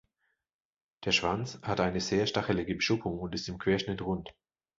[1.05, 4.33] Der Schwanz hat eine sehr stachelige Beschuppung und ist im Querschnitt rund.